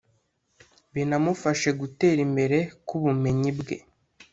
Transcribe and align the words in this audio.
binamufashe 0.93 1.69
gutera 1.79 2.19
imbere 2.27 2.57
k’ubumenyi 2.87 3.51
bwe 3.59 3.77